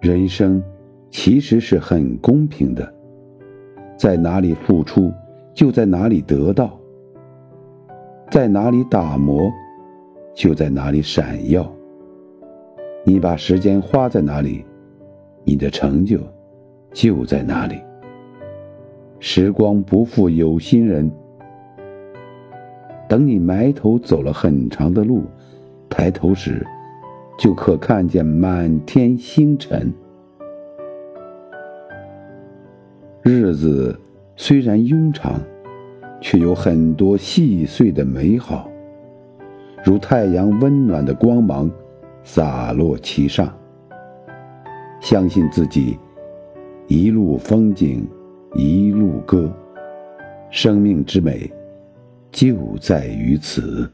[0.00, 0.62] 人生
[1.10, 2.90] 其实是很公平的，
[3.98, 5.12] 在哪里付出，
[5.52, 6.70] 就在哪里得到；
[8.30, 9.52] 在哪里打磨，
[10.34, 11.70] 就在哪里闪耀。
[13.04, 14.64] 你把时间花在哪里，
[15.44, 16.18] 你的成就
[16.94, 17.78] 就在哪里。
[19.18, 21.12] 时光不负有心人，
[23.06, 25.24] 等你埋头走了很长的路，
[25.90, 26.66] 抬头时。
[27.40, 29.90] 就可看见满天星辰。
[33.22, 33.98] 日子
[34.36, 35.40] 虽然庸长，
[36.20, 38.68] 却有很多细碎的美好，
[39.82, 41.70] 如太阳温暖的光芒
[42.22, 43.50] 洒落其上。
[45.00, 45.98] 相信自己，
[46.88, 48.06] 一路风景
[48.54, 49.50] 一路歌，
[50.50, 51.50] 生命之美
[52.30, 53.90] 就在于此。